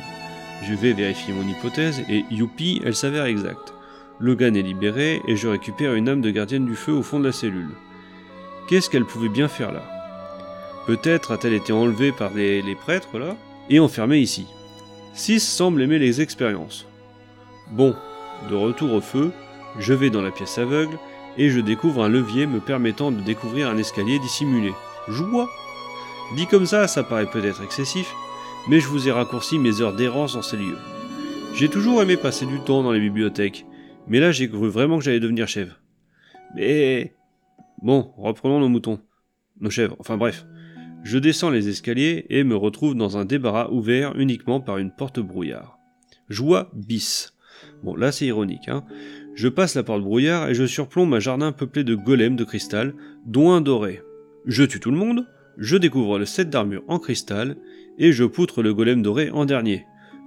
Je 0.64 0.74
vais 0.74 0.94
vérifier 0.94 1.34
mon 1.34 1.46
hypothèse 1.46 2.02
et 2.08 2.24
youpi, 2.30 2.80
elle 2.84 2.96
s'avère 2.96 3.26
exacte. 3.26 3.74
Logan 4.20 4.56
est 4.56 4.62
libéré 4.62 5.22
et 5.26 5.36
je 5.36 5.46
récupère 5.46 5.94
une 5.94 6.08
âme 6.08 6.20
de 6.20 6.30
gardienne 6.30 6.66
du 6.66 6.74
feu 6.74 6.92
au 6.92 7.02
fond 7.02 7.20
de 7.20 7.26
la 7.26 7.32
cellule. 7.32 7.70
Qu'est-ce 8.68 8.90
qu'elle 8.90 9.04
pouvait 9.04 9.28
bien 9.28 9.48
faire 9.48 9.72
là? 9.72 9.82
Peut-être 10.86 11.32
a-t-elle 11.32 11.52
été 11.52 11.72
enlevée 11.72 12.12
par 12.12 12.32
les, 12.34 12.74
prêtres 12.74 13.18
là 13.18 13.36
et 13.70 13.78
enfermée 13.78 14.18
ici. 14.18 14.46
6 15.14 15.40
semble 15.40 15.82
aimer 15.82 15.98
les 15.98 16.20
expériences. 16.20 16.86
Bon, 17.70 17.94
de 18.50 18.54
retour 18.54 18.92
au 18.92 19.00
feu, 19.00 19.30
je 19.78 19.94
vais 19.94 20.10
dans 20.10 20.22
la 20.22 20.30
pièce 20.30 20.58
aveugle 20.58 20.98
et 21.36 21.50
je 21.50 21.60
découvre 21.60 22.02
un 22.02 22.08
levier 22.08 22.46
me 22.46 22.60
permettant 22.60 23.12
de 23.12 23.20
découvrir 23.20 23.68
un 23.68 23.78
escalier 23.78 24.18
dissimulé. 24.18 24.72
Joie 25.08 25.48
Dit 26.34 26.46
comme 26.46 26.66
ça, 26.66 26.88
ça 26.88 27.04
paraît 27.04 27.30
peut-être 27.30 27.62
excessif, 27.62 28.12
mais 28.68 28.80
je 28.80 28.88
vous 28.88 29.08
ai 29.08 29.12
raccourci 29.12 29.58
mes 29.58 29.80
heures 29.80 29.94
d'errance 29.94 30.34
dans 30.34 30.42
ces 30.42 30.56
lieux. 30.56 30.78
J'ai 31.54 31.68
toujours 31.68 32.02
aimé 32.02 32.16
passer 32.16 32.46
du 32.46 32.60
temps 32.60 32.82
dans 32.82 32.92
les 32.92 33.00
bibliothèques, 33.00 33.64
mais 34.08 34.20
là 34.20 34.32
j'ai 34.32 34.48
cru 34.48 34.68
vraiment 34.68 34.98
que 34.98 35.04
j'allais 35.04 35.20
devenir 35.20 35.48
chèvre. 35.48 35.80
Mais... 36.54 37.14
Bon, 37.82 38.12
reprenons 38.16 38.58
nos 38.58 38.68
moutons. 38.68 39.00
Nos 39.60 39.70
chèvres, 39.70 39.96
enfin 40.00 40.16
bref. 40.16 40.46
Je 41.04 41.18
descends 41.18 41.50
les 41.50 41.68
escaliers 41.68 42.26
et 42.28 42.42
me 42.42 42.56
retrouve 42.56 42.94
dans 42.94 43.16
un 43.16 43.24
débarras 43.24 43.68
ouvert 43.70 44.16
uniquement 44.16 44.60
par 44.60 44.78
une 44.78 44.90
porte 44.90 45.20
brouillard. 45.20 45.78
Joie 46.28 46.70
bis. 46.74 47.34
Bon, 47.82 47.94
là 47.94 48.12
c'est 48.12 48.26
ironique, 48.26 48.68
hein. 48.68 48.84
Je 49.34 49.48
passe 49.48 49.76
la 49.76 49.84
porte 49.84 50.02
brouillard 50.02 50.48
et 50.48 50.54
je 50.54 50.66
surplombe 50.66 51.14
un 51.14 51.20
jardin 51.20 51.52
peuplé 51.52 51.84
de 51.84 51.94
golems 51.94 52.34
de 52.34 52.42
cristal, 52.42 52.94
dont 53.24 53.52
un 53.52 53.60
doré. 53.60 54.02
Je 54.46 54.64
tue 54.64 54.80
tout 54.80 54.90
le 54.90 54.96
monde, 54.96 55.26
je 55.58 55.76
découvre 55.76 56.18
le 56.18 56.24
set 56.24 56.50
d'armure 56.50 56.82
en 56.88 56.98
cristal 56.98 57.56
et 57.98 58.12
je 58.12 58.24
poutre 58.24 58.62
le 58.62 58.74
golem 58.74 59.02
doré 59.02 59.30
en 59.30 59.44
dernier. 59.44 59.86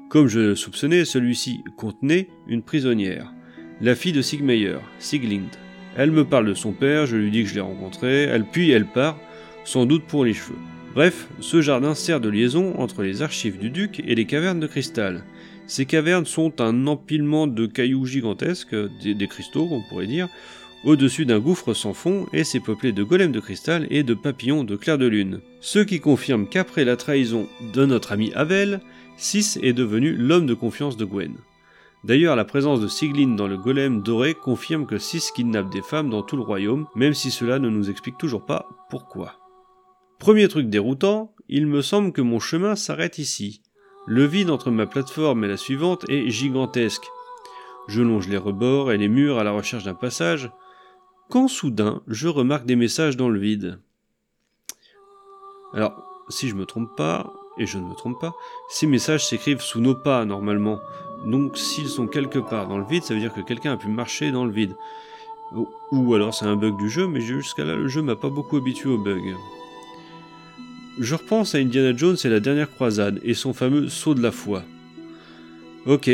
Comme 0.09 0.27
je 0.27 0.39
le 0.39 0.55
soupçonnais, 0.55 1.05
celui-ci 1.05 1.59
contenait 1.77 2.29
une 2.47 2.63
prisonnière, 2.63 3.33
la 3.81 3.95
fille 3.95 4.13
de 4.13 4.21
Sigmeyer, 4.21 4.77
Siglind. 4.99 5.49
Elle 5.97 6.11
me 6.11 6.23
parle 6.23 6.45
de 6.45 6.53
son 6.53 6.71
père, 6.71 7.07
je 7.07 7.17
lui 7.17 7.31
dis 7.31 7.43
que 7.43 7.49
je 7.49 7.55
l'ai 7.55 7.61
rencontré, 7.61 8.23
elle 8.23 8.45
puis 8.45 8.69
elle 8.69 8.85
part, 8.85 9.17
sans 9.65 9.85
doute 9.85 10.03
pour 10.03 10.23
les 10.23 10.33
cheveux. 10.33 10.57
Bref, 10.93 11.27
ce 11.39 11.61
jardin 11.61 11.95
sert 11.95 12.19
de 12.19 12.29
liaison 12.29 12.75
entre 12.77 13.01
les 13.01 13.21
archives 13.21 13.57
du 13.57 13.69
duc 13.69 14.01
et 14.05 14.13
les 14.13 14.25
cavernes 14.25 14.59
de 14.59 14.67
cristal. 14.67 15.23
Ces 15.65 15.85
cavernes 15.85 16.25
sont 16.25 16.61
un 16.61 16.85
empilement 16.85 17.47
de 17.47 17.65
cailloux 17.65 18.05
gigantesques, 18.05 18.75
des, 19.01 19.15
des 19.15 19.27
cristaux 19.27 19.67
on 19.71 19.81
pourrait 19.89 20.07
dire, 20.07 20.29
au-dessus 20.83 21.25
d'un 21.25 21.39
gouffre 21.39 21.73
sans 21.73 21.93
fond 21.93 22.27
et 22.33 22.43
c'est 22.43 22.59
peuplé 22.59 22.91
de 22.91 23.03
golems 23.03 23.31
de 23.31 23.39
cristal 23.39 23.87
et 23.89 24.03
de 24.03 24.13
papillons 24.13 24.63
de 24.63 24.75
clair 24.75 24.97
de 24.97 25.07
lune. 25.07 25.39
Ce 25.59 25.79
qui 25.79 25.99
confirme 25.99 26.47
qu'après 26.47 26.85
la 26.85 26.97
trahison 26.97 27.47
de 27.73 27.85
notre 27.85 28.11
ami 28.11 28.31
Havel, 28.35 28.79
Sis 29.17 29.59
est 29.61 29.73
devenu 29.73 30.13
l'homme 30.13 30.45
de 30.45 30.53
confiance 30.53 30.97
de 30.97 31.05
Gwen. 31.05 31.33
D'ailleurs, 32.03 32.35
la 32.35 32.45
présence 32.45 32.81
de 32.81 32.87
Siglin 32.87 33.35
dans 33.35 33.47
le 33.47 33.57
golem 33.57 34.01
doré 34.01 34.33
confirme 34.33 34.87
que 34.87 34.97
Sis 34.97 35.31
kidnappe 35.35 35.69
des 35.69 35.83
femmes 35.83 36.09
dans 36.09 36.23
tout 36.23 36.35
le 36.35 36.41
royaume, 36.41 36.87
même 36.95 37.13
si 37.13 37.29
cela 37.29 37.59
ne 37.59 37.69
nous 37.69 37.91
explique 37.91 38.17
toujours 38.17 38.45
pas 38.45 38.67
pourquoi. 38.89 39.35
Premier 40.17 40.47
truc 40.47 40.67
déroutant, 40.67 41.35
il 41.47 41.67
me 41.67 41.81
semble 41.81 42.11
que 42.11 42.21
mon 42.21 42.39
chemin 42.39 42.75
s'arrête 42.75 43.19
ici. 43.19 43.61
Le 44.07 44.25
vide 44.25 44.49
entre 44.49 44.71
ma 44.71 44.87
plateforme 44.87 45.43
et 45.43 45.47
la 45.47 45.57
suivante 45.57 46.05
est 46.09 46.29
gigantesque. 46.29 47.05
Je 47.87 48.01
longe 48.01 48.27
les 48.27 48.37
rebords 48.37 48.91
et 48.91 48.97
les 48.97 49.09
murs 49.09 49.37
à 49.37 49.43
la 49.43 49.51
recherche 49.51 49.83
d'un 49.83 49.93
passage, 49.93 50.49
quand 51.29 51.47
soudain 51.47 52.01
je 52.07 52.27
remarque 52.27 52.65
des 52.65 52.75
messages 52.75 53.17
dans 53.17 53.29
le 53.29 53.39
vide. 53.39 53.79
Alors, 55.73 56.03
si 56.29 56.49
je 56.49 56.55
me 56.55 56.65
trompe 56.65 56.95
pas, 56.97 57.31
et 57.57 57.65
je 57.65 57.77
ne 57.77 57.87
me 57.87 57.93
trompe 57.93 58.19
pas, 58.19 58.33
ces 58.69 58.87
messages 58.87 59.27
s'écrivent 59.27 59.61
sous 59.61 59.81
nos 59.81 59.95
pas 59.95 60.25
normalement. 60.25 60.79
Donc 61.25 61.57
s'ils 61.57 61.89
sont 61.89 62.07
quelque 62.07 62.39
part 62.39 62.67
dans 62.67 62.77
le 62.77 62.85
vide, 62.85 63.03
ça 63.03 63.13
veut 63.13 63.19
dire 63.19 63.33
que 63.33 63.41
quelqu'un 63.41 63.73
a 63.73 63.77
pu 63.77 63.87
marcher 63.87 64.31
dans 64.31 64.45
le 64.45 64.51
vide. 64.51 64.75
Ou 65.91 66.13
alors 66.13 66.33
c'est 66.33 66.45
un 66.45 66.55
bug 66.55 66.77
du 66.77 66.89
jeu, 66.89 67.07
mais 67.07 67.21
jusqu'à 67.21 67.65
là 67.65 67.75
le 67.75 67.87
jeu 67.87 68.01
m'a 68.01 68.15
pas 68.15 68.29
beaucoup 68.29 68.57
habitué 68.57 68.89
aux 68.89 68.97
bugs. 68.97 69.35
Je 70.99 71.15
repense 71.15 71.55
à 71.55 71.57
Indiana 71.57 71.95
Jones 71.95 72.17
et 72.23 72.29
la 72.29 72.39
dernière 72.39 72.69
croisade, 72.69 73.19
et 73.23 73.33
son 73.33 73.53
fameux 73.53 73.89
saut 73.89 74.13
de 74.13 74.21
la 74.21 74.31
foi. 74.31 74.63
Ok, 75.85 76.09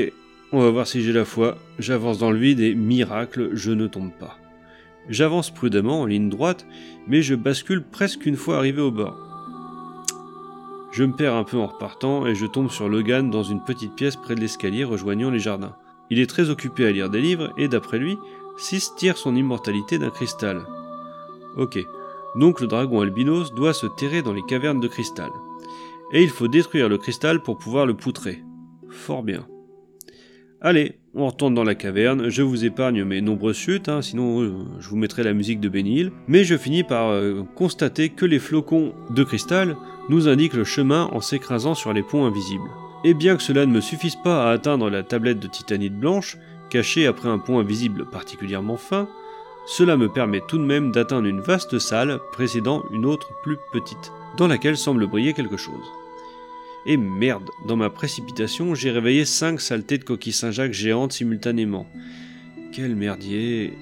on 0.51 0.61
va 0.61 0.69
voir 0.69 0.87
si 0.87 1.01
j'ai 1.01 1.11
la 1.11 1.25
foi. 1.25 1.57
J'avance 1.77 2.19
dans 2.19 2.31
le 2.31 2.39
vide 2.39 2.59
et 2.59 2.73
miracle, 2.73 3.49
je 3.53 3.71
ne 3.71 3.87
tombe 3.87 4.11
pas. 4.17 4.37
J'avance 5.09 5.51
prudemment 5.51 6.01
en 6.01 6.05
ligne 6.05 6.29
droite, 6.29 6.65
mais 7.07 7.21
je 7.21 7.35
bascule 7.35 7.83
presque 7.83 8.25
une 8.25 8.35
fois 8.35 8.57
arrivé 8.57 8.81
au 8.81 8.91
bord. 8.91 9.26
Je 10.97 11.03
me 11.03 11.13
perds 11.13 11.35
un 11.35 11.43
peu 11.43 11.57
en 11.57 11.67
repartant 11.67 12.25
et 12.25 12.33
je 12.33 12.47
tombe 12.47 12.71
sur 12.71 12.89
Logan 12.89 13.29
dans 13.29 13.43
une 13.43 13.63
petite 13.63 13.93
pièce 13.93 14.15
près 14.15 14.33
de 14.33 14.39
l'escalier 14.39 14.83
rejoignant 14.83 15.29
les 15.29 15.37
jardins. 15.37 15.75
Il 16.09 16.17
est 16.17 16.25
très 16.25 16.49
occupé 16.49 16.87
à 16.87 16.91
lire 16.91 17.11
des 17.11 17.21
livres 17.21 17.53
et 17.55 17.67
d'après 17.67 17.99
lui, 17.99 18.17
Sis 18.57 18.95
tire 18.95 19.15
son 19.15 19.35
immortalité 19.35 19.99
d'un 19.99 20.09
cristal. 20.09 20.65
Ok, 21.55 21.77
donc 22.35 22.61
le 22.61 22.65
dragon 22.65 23.01
albinos 23.01 23.53
doit 23.53 23.75
se 23.75 23.85
terrer 23.85 24.23
dans 24.23 24.33
les 24.33 24.41
cavernes 24.41 24.79
de 24.79 24.87
cristal. 24.87 25.29
Et 26.13 26.23
il 26.23 26.31
faut 26.31 26.47
détruire 26.47 26.89
le 26.89 26.97
cristal 26.97 27.43
pour 27.43 27.59
pouvoir 27.59 27.85
le 27.85 27.93
poutrer. 27.93 28.43
Fort 28.89 29.21
bien. 29.21 29.45
Allez, 30.59 30.95
on 31.13 31.27
retourne 31.27 31.53
dans 31.53 31.63
la 31.63 31.75
caverne, 31.75 32.29
je 32.29 32.41
vous 32.41 32.65
épargne 32.65 33.03
mes 33.03 33.21
nombreuses 33.21 33.57
chutes, 33.57 33.89
hein, 33.89 34.01
sinon 34.01 34.41
euh, 34.41 34.53
je 34.79 34.89
vous 34.89 34.95
mettrai 34.97 35.21
la 35.21 35.33
musique 35.33 35.59
de 35.59 35.69
Benny 35.69 36.09
mais 36.27 36.43
je 36.43 36.57
finis 36.57 36.83
par 36.83 37.09
euh, 37.09 37.43
constater 37.53 38.09
que 38.09 38.25
les 38.25 38.39
flocons 38.39 38.93
de 39.11 39.23
cristal 39.23 39.77
nous 40.09 40.27
indiquent 40.27 40.55
le 40.55 40.63
chemin 40.63 41.09
en 41.11 41.21
s'écrasant 41.21 41.75
sur 41.75 41.93
les 41.93 42.01
ponts 42.01 42.25
invisibles. 42.25 42.71
Et 43.03 43.13
bien 43.13 43.37
que 43.37 43.43
cela 43.43 43.67
ne 43.67 43.71
me 43.71 43.81
suffise 43.81 44.15
pas 44.15 44.47
à 44.47 44.51
atteindre 44.51 44.89
la 44.89 45.03
tablette 45.03 45.39
de 45.39 45.47
titanite 45.47 45.93
blanche, 45.93 46.37
cachée 46.71 47.05
après 47.05 47.29
un 47.29 47.37
pont 47.37 47.59
invisible 47.59 48.07
particulièrement 48.09 48.77
fin, 48.77 49.07
cela 49.67 49.95
me 49.95 50.09
permet 50.09 50.41
tout 50.47 50.57
de 50.57 50.63
même 50.63 50.91
d'atteindre 50.91 51.27
une 51.27 51.41
vaste 51.41 51.77
salle 51.77 52.19
précédant 52.31 52.83
une 52.91 53.05
autre 53.05 53.29
plus 53.43 53.57
petite, 53.71 54.11
dans 54.37 54.47
laquelle 54.47 54.77
semble 54.77 55.05
briller 55.05 55.33
quelque 55.33 55.57
chose. 55.57 55.85
Et 56.89 56.95
merde, 56.95 57.49
dans 57.67 57.75
ma 57.75 57.89
précipitation, 57.89 58.73
j'ai 58.73 58.91
réveillé 58.91 59.25
5 59.25 59.59
saletés 59.59 59.97
de 59.97 60.05
coquilles 60.05 60.31
Saint-Jacques 60.31 60.71
géantes 60.71 61.11
simultanément. 61.11 61.85
Quel 62.71 62.95
merdier. 62.95 63.73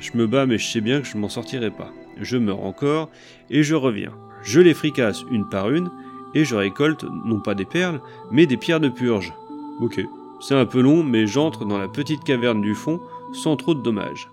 Je 0.00 0.10
me 0.18 0.26
bats, 0.26 0.44
mais 0.44 0.58
je 0.58 0.66
sais 0.66 0.80
bien 0.80 1.00
que 1.00 1.06
je 1.06 1.16
m'en 1.16 1.28
sortirai 1.28 1.70
pas. 1.70 1.92
Je 2.20 2.36
meurs 2.36 2.64
encore, 2.64 3.10
et 3.48 3.62
je 3.62 3.76
reviens. 3.76 4.12
Je 4.42 4.60
les 4.60 4.74
fricasse 4.74 5.22
une 5.30 5.48
par 5.48 5.70
une, 5.70 5.88
et 6.34 6.44
je 6.44 6.56
récolte 6.56 7.04
non 7.24 7.38
pas 7.38 7.54
des 7.54 7.64
perles, 7.64 8.00
mais 8.32 8.46
des 8.46 8.56
pierres 8.56 8.80
de 8.80 8.88
purge. 8.88 9.32
Ok, 9.80 10.00
c'est 10.40 10.56
un 10.56 10.66
peu 10.66 10.80
long, 10.80 11.04
mais 11.04 11.28
j'entre 11.28 11.64
dans 11.64 11.78
la 11.78 11.86
petite 11.86 12.24
caverne 12.24 12.60
du 12.60 12.74
fond 12.74 13.00
sans 13.32 13.56
trop 13.56 13.72
de 13.72 13.82
dommages. 13.82 14.28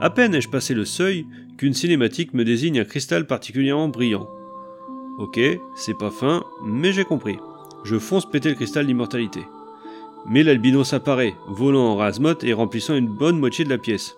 À 0.00 0.10
peine 0.10 0.34
ai-je 0.34 0.48
passé 0.48 0.74
le 0.74 0.84
seuil 0.84 1.26
qu'une 1.58 1.74
cinématique 1.74 2.34
me 2.34 2.44
désigne 2.44 2.80
un 2.80 2.84
cristal 2.84 3.28
particulièrement 3.28 3.88
brillant. 3.88 4.28
Ok, 5.18 5.40
c'est 5.74 5.96
pas 5.96 6.10
fin, 6.10 6.44
mais 6.62 6.92
j'ai 6.92 7.04
compris. 7.04 7.38
Je 7.84 7.98
fonce 7.98 8.30
péter 8.30 8.50
le 8.50 8.54
cristal 8.54 8.86
d'immortalité. 8.86 9.40
Mais 10.28 10.42
l'albinos 10.42 10.92
apparaît, 10.92 11.34
volant 11.48 11.92
en 11.92 11.96
rasmote 11.96 12.44
et 12.44 12.52
remplissant 12.52 12.94
une 12.94 13.08
bonne 13.08 13.38
moitié 13.38 13.64
de 13.64 13.70
la 13.70 13.78
pièce. 13.78 14.14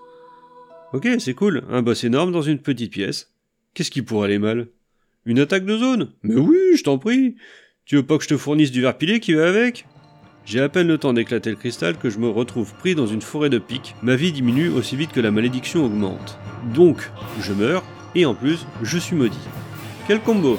Ok, 0.93 1.07
c'est 1.21 1.35
cool, 1.35 1.63
un 1.71 1.83
boss 1.83 2.03
énorme 2.03 2.33
dans 2.33 2.43
une 2.43 2.59
petite 2.59 2.91
pièce. 2.91 3.33
Qu'est-ce 3.75 3.93
qui 3.93 4.03
pourrait 4.03 4.27
aller 4.27 4.41
mal? 4.41 4.69
Une 5.25 5.39
attaque 5.39 5.67
de 5.67 5.79
zone? 5.79 6.11
Mais 6.25 6.35
oui, 6.35 6.59
je 6.77 6.83
t'en 6.83 6.99
prie 6.99 7.37
Tu 7.85 7.95
veux 7.95 8.03
pas 8.03 8.17
que 8.19 8.25
je 8.25 8.31
te 8.31 8.37
fournisse 8.37 8.73
du 8.73 8.81
verre 8.81 8.99
pilé 8.99 9.21
qui 9.21 9.35
va 9.35 9.47
avec? 9.49 9.87
J'ai 10.47 10.61
à 10.61 10.69
peine 10.69 10.89
le 10.89 10.99
temps 10.99 11.13
d'éclater 11.13 11.51
le 11.51 11.57
cristal 11.57 11.97
que 11.97 12.11
je 12.11 12.19
me 12.19 12.29
retrouve 12.29 12.75
pris 12.75 12.97
dans 12.97 13.07
une 13.07 13.23
forêt 13.23 13.51
de 13.51 13.59
pics. 13.59 13.95
Ma 14.03 14.17
vie 14.17 14.33
diminue 14.33 14.71
aussi 14.71 14.97
vite 14.97 15.13
que 15.13 15.21
la 15.21 15.31
malédiction 15.31 15.85
augmente. 15.85 16.39
Donc, 16.75 17.09
je 17.41 17.53
meurs, 17.53 17.85
et 18.17 18.27
en 18.27 18.35
plus, 18.35 18.67
je 18.83 18.99
suis 18.99 19.15
maudit. 19.15 19.37
Quel 20.09 20.21
combo 20.21 20.59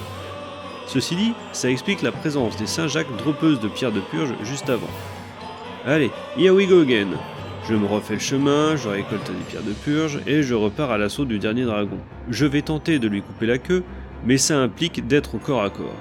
Ceci 0.92 1.16
dit, 1.16 1.34
ça 1.52 1.70
explique 1.70 2.02
la 2.02 2.12
présence 2.12 2.58
des 2.58 2.66
Saint-Jacques 2.66 3.16
droppeuses 3.16 3.60
de 3.60 3.68
pierres 3.68 3.92
de 3.92 4.00
purge 4.00 4.34
juste 4.44 4.72
avant. 4.72 4.90
Allez, 5.86 6.10
here 6.36 6.52
we 6.52 6.68
go 6.68 6.82
again 6.82 7.10
Je 7.70 7.76
me 7.76 7.86
refais 7.86 8.16
le 8.16 8.20
chemin, 8.20 8.76
je 8.76 8.90
récolte 8.90 9.28
des 9.28 9.44
pierres 9.48 9.62
de 9.62 9.74
purge 9.74 10.20
et 10.26 10.42
je 10.42 10.56
repars 10.56 10.90
à 10.90 10.98
l'assaut 10.98 11.26
du 11.26 11.38
dernier 11.38 11.66
dragon. 11.66 12.00
Je 12.32 12.48
vais 12.48 12.64
tenter 12.64 12.98
de 12.98 13.08
lui 13.08 13.22
couper 13.22 13.46
la 13.46 13.60
queue, 13.60 13.84
mais 14.26 14.40
ça 14.40 14.58
implique 14.58 15.06
d'être 15.06 15.36
au 15.36 15.38
corps 15.38 15.62
à 15.62 15.70
corps. 15.70 15.94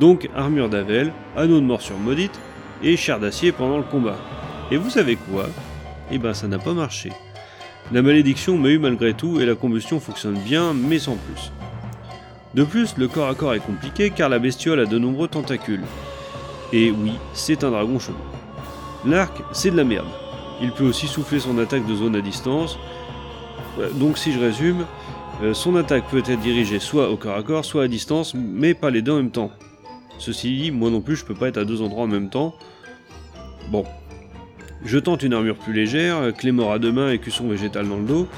Donc 0.00 0.28
armure 0.34 0.68
d'Avel, 0.68 1.12
anneau 1.36 1.60
de 1.60 1.66
morsure 1.66 1.96
maudite 1.96 2.40
et 2.82 2.96
chair 2.96 3.20
d'acier 3.20 3.52
pendant 3.52 3.76
le 3.76 3.84
combat. 3.84 4.18
Et 4.72 4.76
vous 4.76 4.90
savez 4.90 5.14
quoi? 5.14 5.46
Eh 6.10 6.18
ben 6.18 6.34
ça 6.34 6.48
n'a 6.48 6.58
pas 6.58 6.74
marché. 6.74 7.12
La 7.92 8.02
malédiction 8.02 8.58
m'a 8.58 8.70
eu 8.70 8.80
malgré 8.80 9.14
tout 9.14 9.40
et 9.40 9.46
la 9.46 9.54
combustion 9.54 10.00
fonctionne 10.00 10.40
bien 10.40 10.74
mais 10.74 10.98
sans 10.98 11.14
plus. 11.14 11.52
De 12.54 12.62
plus, 12.62 12.96
le 12.96 13.08
corps 13.08 13.28
à 13.28 13.34
corps 13.34 13.54
est 13.54 13.60
compliqué 13.60 14.10
car 14.10 14.28
la 14.28 14.38
bestiole 14.38 14.80
a 14.80 14.86
de 14.86 14.98
nombreux 14.98 15.26
tentacules. 15.28 15.82
Et 16.72 16.90
oui, 16.90 17.12
c'est 17.32 17.64
un 17.64 17.70
dragon 17.70 17.98
chelou. 17.98 18.16
L'arc, 19.04 19.42
c'est 19.52 19.70
de 19.70 19.76
la 19.76 19.84
merde. 19.84 20.06
Il 20.62 20.70
peut 20.70 20.84
aussi 20.84 21.08
souffler 21.08 21.40
son 21.40 21.58
attaque 21.58 21.86
de 21.86 21.94
zone 21.94 22.14
à 22.14 22.20
distance. 22.20 22.78
Euh, 23.80 23.90
donc 23.90 24.18
si 24.18 24.32
je 24.32 24.38
résume, 24.38 24.86
euh, 25.42 25.52
son 25.52 25.74
attaque 25.74 26.08
peut 26.10 26.18
être 26.18 26.40
dirigée 26.40 26.78
soit 26.78 27.10
au 27.10 27.16
corps 27.16 27.36
à 27.36 27.42
corps, 27.42 27.64
soit 27.64 27.84
à 27.84 27.88
distance, 27.88 28.34
mais 28.34 28.72
pas 28.74 28.90
les 28.90 29.02
deux 29.02 29.12
en 29.12 29.16
même 29.16 29.32
temps. 29.32 29.50
Ceci 30.18 30.56
dit, 30.56 30.70
moi 30.70 30.90
non 30.90 31.00
plus 31.00 31.16
je 31.16 31.24
peux 31.24 31.34
pas 31.34 31.48
être 31.48 31.58
à 31.58 31.64
deux 31.64 31.82
endroits 31.82 32.04
en 32.04 32.08
même 32.08 32.30
temps. 32.30 32.54
Bon. 33.70 33.84
Je 34.84 34.98
tente 34.98 35.22
une 35.22 35.32
armure 35.32 35.56
plus 35.56 35.72
légère, 35.72 36.32
clémore 36.36 36.72
à 36.72 36.78
deux 36.78 36.92
mains 36.92 37.10
et 37.10 37.18
cusson 37.18 37.48
végétal 37.48 37.88
dans 37.88 37.96
le 37.96 38.04
dos. 38.04 38.28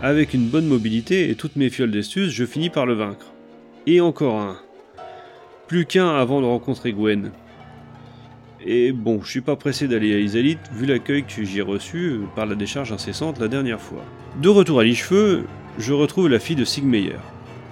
Avec 0.00 0.32
une 0.32 0.48
bonne 0.48 0.66
mobilité 0.66 1.28
et 1.28 1.34
toutes 1.34 1.56
mes 1.56 1.70
fioles 1.70 1.90
d'estus, 1.90 2.30
je 2.30 2.44
finis 2.44 2.70
par 2.70 2.86
le 2.86 2.94
vaincre. 2.94 3.26
Et 3.90 4.02
encore 4.02 4.38
un. 4.38 4.58
Plus 5.66 5.86
qu'un 5.86 6.14
avant 6.14 6.42
de 6.42 6.46
rencontrer 6.46 6.92
Gwen. 6.92 7.30
Et 8.62 8.92
bon, 8.92 9.22
je 9.22 9.30
suis 9.30 9.40
pas 9.40 9.56
pressé 9.56 9.88
d'aller 9.88 10.14
à 10.14 10.18
Isalite 10.18 10.58
vu 10.74 10.84
l'accueil 10.84 11.24
que 11.24 11.42
j'y 11.42 11.60
ai 11.60 11.62
reçu 11.62 12.20
par 12.36 12.44
la 12.44 12.54
décharge 12.54 12.92
incessante 12.92 13.40
la 13.40 13.48
dernière 13.48 13.80
fois. 13.80 14.02
De 14.42 14.50
retour 14.50 14.80
à 14.80 14.84
Lichefeu, 14.84 15.46
je 15.78 15.94
retrouve 15.94 16.28
la 16.28 16.38
fille 16.38 16.54
de 16.54 16.66
Sigmeyer. 16.66 17.16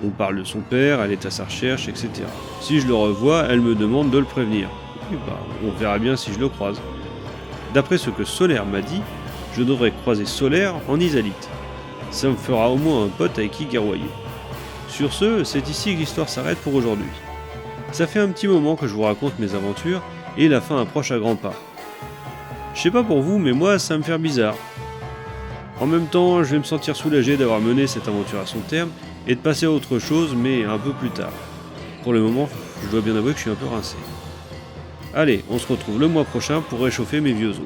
On 0.03 0.09
parle 0.09 0.39
de 0.39 0.45
son 0.45 0.61
père, 0.61 1.03
elle 1.03 1.13
est 1.13 1.27
à 1.27 1.31
sa 1.31 1.45
recherche, 1.45 1.87
etc. 1.87 2.09
Si 2.63 2.81
je 2.81 2.87
le 2.87 2.95
revois, 2.95 3.45
elle 3.51 3.61
me 3.61 3.75
demande 3.75 4.11
de 4.11 4.17
le 4.17 4.25
prévenir. 4.25 4.71
bah, 5.11 5.39
on 5.63 5.71
verra 5.73 5.99
bien 5.99 6.17
si 6.17 6.33
je 6.33 6.39
le 6.39 6.49
croise. 6.49 6.81
D'après 7.75 7.99
ce 7.99 8.09
que 8.09 8.25
Solaire 8.25 8.65
m'a 8.65 8.81
dit, 8.81 9.03
je 9.55 9.63
devrais 9.63 9.91
croiser 9.91 10.25
Solaire 10.25 10.77
en 10.89 10.99
Isalite. 10.99 11.51
Ça 12.11 12.29
me 12.31 12.37
fera 12.37 12.71
au 12.71 12.79
moins 12.79 13.05
un 13.05 13.09
pote 13.09 13.39
avec 13.39 13.51
qui 13.51 13.67
guerroyer. 13.67 14.09
Sur 14.89 15.13
ce, 15.13 15.45
c'est 15.45 15.69
ici 15.69 15.95
que 15.95 16.01
l'histoire 16.01 16.29
s'arrête 16.29 16.59
pour 16.59 16.75
aujourd'hui. 16.75 17.07
Ça 17.93 18.07
fait 18.07 18.21
un 18.21 18.29
petit 18.29 18.49
moment 18.49 18.77
que 18.77 18.87
je 18.87 18.95
vous 18.95 19.03
raconte 19.03 19.39
mes 19.39 19.55
aventures 19.55 20.03
et 20.37 20.49
la 20.49 20.61
fin 20.61 20.81
approche 20.81 21.11
à 21.11 21.19
grands 21.19 21.37
pas. 21.37 21.55
Je 22.75 22.83
sais 22.83 22.91
pas 22.91 23.03
pour 23.03 23.23
vous, 23.23 23.39
mais 23.39 23.53
moi 23.53 23.79
ça 23.79 23.97
me 23.97 24.03
fait 24.03 24.19
bizarre. 24.19 24.57
En 25.81 25.87
même 25.87 26.07
temps, 26.07 26.43
je 26.43 26.53
vais 26.53 26.59
me 26.59 26.65
sentir 26.65 26.97
soulagé 26.97 27.37
d'avoir 27.37 27.61
mené 27.61 27.87
cette 27.87 28.09
aventure 28.09 28.41
à 28.41 28.47
son 28.47 28.61
terme 28.61 28.91
et 29.27 29.35
de 29.35 29.41
passer 29.41 29.67
à 29.67 29.71
autre 29.71 29.99
chose, 29.99 30.35
mais 30.35 30.65
un 30.65 30.79
peu 30.79 30.93
plus 30.93 31.11
tard. 31.11 31.33
Pour 32.03 32.13
le 32.13 32.21
moment, 32.21 32.49
je 32.85 32.91
dois 32.91 33.01
bien 33.01 33.17
avouer 33.17 33.33
que 33.33 33.39
je 33.39 33.43
suis 33.43 33.51
un 33.51 33.57
peu 33.57 33.67
rincé. 33.67 33.97
Allez, 35.15 35.45
on 35.51 35.59
se 35.59 35.67
retrouve 35.67 35.99
le 35.99 36.09
mois 36.09 36.25
prochain 36.25 36.61
pour 36.61 36.81
réchauffer 36.81 37.21
mes 37.21 37.33
vieux 37.33 37.51
os. 37.51 37.57